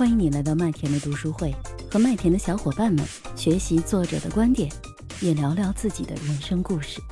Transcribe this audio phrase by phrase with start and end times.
[0.00, 1.54] 欢迎你来到麦田的读书会，
[1.92, 4.72] 和麦田的小伙伴们学习作者的观点，
[5.20, 7.02] 也聊聊自己的人生故事。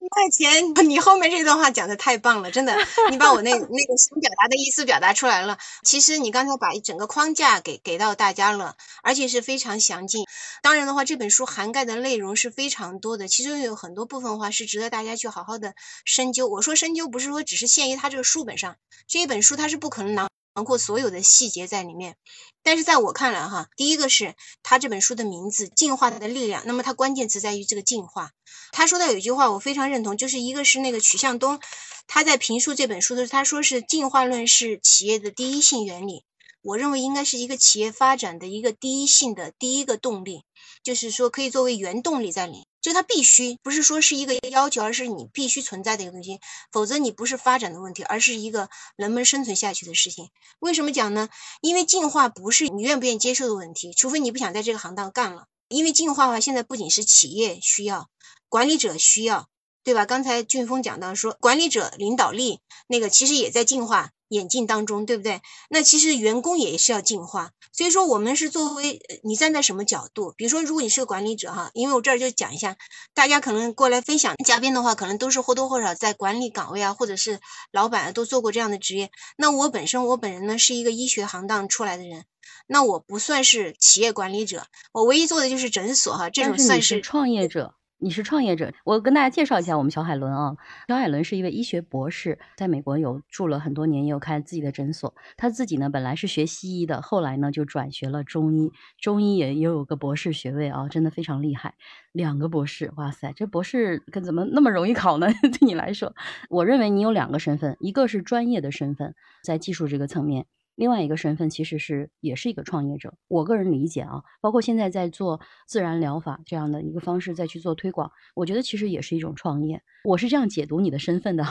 [0.00, 2.74] 麦田，你后面这段话讲的太棒了，真的，
[3.12, 5.58] 你把我那那个想表达的意思表达出来了。
[5.82, 10.24] 其实你刚才把一整个框架给给到大家了，而且是非常详尽。
[10.62, 15.74] 当然的话，这本书涵盖的内容是非常多的，其中有很多部分的话是值得大家去好好的
[16.06, 16.48] 深究。
[16.48, 22.16] 我说深究，不是说只是限于它这个书本上，这一本书它是不可能囊囊括所有的细节在里面。
[22.62, 28.32] 但是在我看来，哈，第一个是他这本书的名字《进化的力量》，那么它关键词在于这个进化。
[28.72, 31.60] 他说的有一句话我非常认同，就是一个是那个曲向东，
[32.08, 36.24] 他在评述这本书的时候，他说是进化论是企业的第一性原理。
[36.62, 40.42] 我认为应该是一个企业发展的一个第一性的第一个动力，
[40.82, 46.38] 就是说可以作为原动力在里，就它必须不是说是一个要求，而是你必须存在的一个东西，
[46.70, 50.30] 否则你不是发展的问题，而是一个能不能生存下去的事情。
[50.60, 51.28] 为什么讲呢？
[51.60, 55.46] 因为进化不是你愿不愿意接受的问题，除非你不想在这个行当干了。
[55.66, 58.08] 因为进化的话，现在不仅是企业需要，
[58.48, 59.48] 管理者需要，
[59.82, 60.06] 对吧？
[60.06, 64.12] 刚才俊峰讲到说，管理者领导力那个其实也在进化。
[64.28, 65.40] 演进当中，对不对？
[65.70, 70.34] 那其实员工也是要进化，所以说我们是作为你站在什么角度？
[70.36, 72.76] 比如说，如果你是个管理者哈，因为我这儿就讲一下，
[73.14, 79.10] 大家可能过来分享嘉宾的话，可能都是或多或少在管理岗位啊，或者是老板都做过这样的职业。
[79.36, 82.24] 那我本身我本人呢是一个医学行当出来的人，
[82.66, 87.74] 那我不算是企业管理者，我唯一做的就是诊所哈，这种算是创业者。
[87.98, 90.54] 你是创业者，我跟大家介绍一下我们小海伦啊。
[90.86, 95.14] 小海伦是一位医学博士，在美国有住了很多年，也有开自己的诊所。
[95.38, 101.74] 他自己呢本来是学西医的，后来呢就转学了中医，中医也也有个博士学位啊，真的非常厉害。
[102.12, 105.28] 两个博士，哇塞，这博士跟怎么那么容易考呢？
[105.40, 106.14] 对你来说，
[106.50, 110.44] 我认为你有两个身份，一个是专业的身份，在技术这个层面。
[110.76, 121.44] 另外一个身份其实是也是一个创业者，我个人理解啊，包括现在在做自然疗法这样的一个方式再去做推广，我觉得其实也是一种创业，我是这样解读你的身份的。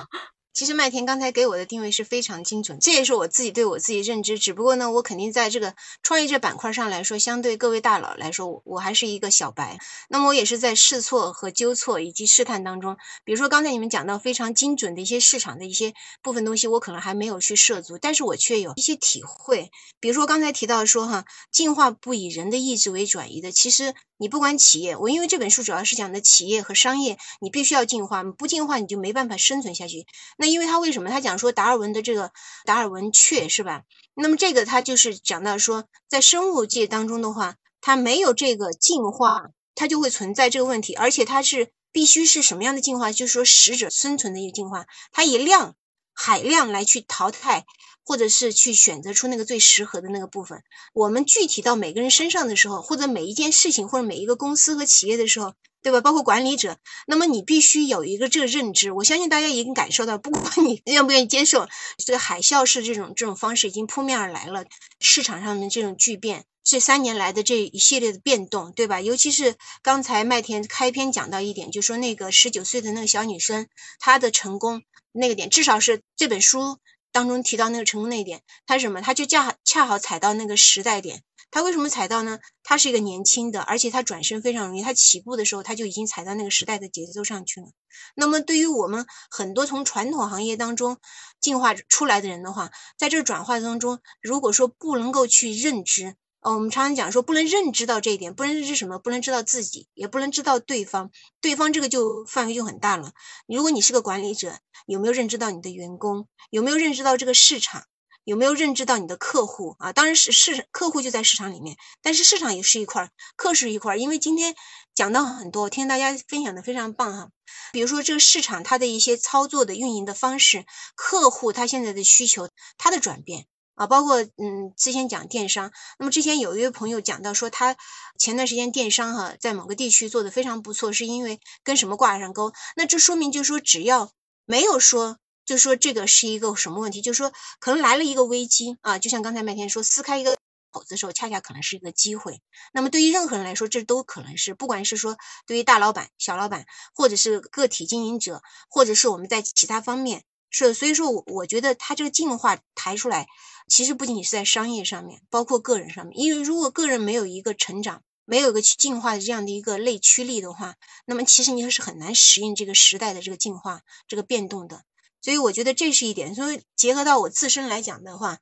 [0.55, 4.39] 其实麦田刚才给我的定位是非常精准，这也是我自己对我自己认知。
[4.39, 9.77] 只不过呢，我肯定在这个创业这板块上来说，相对各位大佬来说，我还是一个小白。
[10.07, 12.95] 那么我也是在试错和纠错以及试探当中。
[13.25, 19.71] 比如说刚才你们讲到非常精准的一些市场的一些部分东西，我可能还没有去涉足，但是我却有一些体会。
[19.99, 23.93] 比如说刚才提到说哈，进化不以人的意志为转移的，其实。
[24.17, 30.05] 你不管企业，我因为这本书主要是讲的企业和商业，你必须要进化，不进化你就没办法生存下去。
[30.37, 31.09] 那因为他为什么？
[31.09, 32.31] 他讲说达尔文的这个
[32.65, 33.83] 达尔文雀是吧？
[34.15, 43.11] 那么这个他就是讲到说，在生物界当中的话，它没有这个进化，它就会存在这个问题，而且它是必须是什么样的进化？
[43.11, 45.75] 就是说适者生存的一个进化，它以量
[46.13, 47.65] 海量来去淘汰。
[48.07, 50.61] 或者是去选择出那个最适合的那个部分。
[50.93, 56.01] 我们具体到每个人身上的时候，或者每一件事情，或者每一个公司和企业的时候，对吧？
[56.01, 58.91] 包括管理者，那么你必须有一个这个认知。
[58.91, 61.67] 我相信大家已经感受到，不管你愿不愿意接受，
[62.03, 64.65] 这个海啸式这种这种方式已经扑面而来了。
[64.99, 68.99] 市场上的这种巨变，这三年来的这一系列的变动，对吧？
[68.99, 69.53] 尤其是
[69.83, 73.67] 刚才麦田开篇讲到一点，就说那个十九岁的那个小女生，
[73.99, 74.81] 她的成功
[75.11, 76.79] 那个点，至少是这本书。
[77.15, 78.99] 当中提到那个成功那一点，他是什么？
[78.99, 81.23] 他就恰恰好踩到那个时代点。
[81.49, 82.39] 他为什么踩到呢？
[82.61, 84.81] 他是一个年轻的，而且他转身非常容易。
[84.81, 87.67] 他起步的时候，他就已经踩到那个时代的节奏上去了。
[88.15, 90.97] 那么，对于我们很多从传统行业当中
[91.39, 96.17] 进化出来的人的话，在这转化当中，如果说不能够去认知。
[96.45, 98.99] 哦，我们常常讲说不能认知到这一点，不能认知什么？
[98.99, 101.09] 不能知道自己，也不能知道对方。
[101.41, 103.13] 对方这个就范围就很大了。
[103.47, 106.27] 如果你是个管理者，有没有认知到你的员工？
[106.51, 107.85] 有没有认知到这个市场？
[108.23, 109.91] 有没有认知到你的客户啊？
[109.91, 113.97] 当然是市客户就在市场里面，但是市场也是一块，客是一块。
[113.97, 114.53] 因为今天
[114.93, 117.29] 讲到很多，听大家分享的非常棒哈。
[117.71, 123.47] 比如说这个市场它的一些操作的运营的方式，客户他现在的需求，他的转变。
[123.75, 127.75] 啊，包括嗯，之前讲电商，那么之前有一位朋友讲到说，他
[128.17, 132.53] 前段时间电商哈，在某个地区做的非常不错，是因为跟什么挂上钩？
[132.77, 134.11] 那这说明就是说，只要
[134.45, 140.37] 没有说，就说这个是一个什么问题，就是说可能来了一个危机啊，就像刚才麦田说，撕开一个
[140.71, 142.41] 口子的时候，恰恰可能是一个机会。
[142.71, 150.23] 那么对于任何人来说，这都可能是，不管是说对于大老板、小老板，或者是个体经营者，或者是我们在其他方面。
[150.49, 153.27] 是，所以说，我我觉得他这个进化抬出来，
[153.67, 156.17] 其实不仅仅是在商业上面，包括个人上面。
[156.17, 160.75] 因为如果个人没有一个成长，没有一个去进化的这样的一个内驱力的话，
[161.05, 164.83] 那么其实你是很难适应这个时代的这个进化、这个变动的。
[165.21, 166.35] 所以我觉得这是一点。
[166.35, 168.37] 所以结合到我自身来讲的话，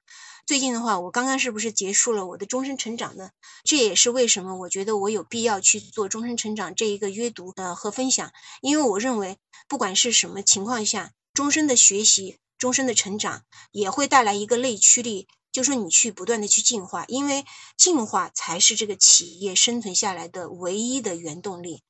[0.46, 3.32] 最近的话，我刚刚是不是结束了我的终身成长呢？
[3.64, 13.42] 这也是为什么我觉得我有必要去做终身成长这一个阅读呃和分享，因为我认为不管是什么情况下，终身的学习、终身的成长
[13.72, 17.44] 也会带来一个内驱力，就说你去不断的去进化，因为
[17.76, 21.82] 进化才是这个企业生存下来的唯一的原动力。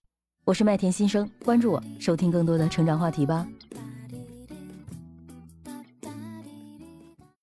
[0.46, 3.46] 我是麦田新生，关注我，收听更多的成长话题吧。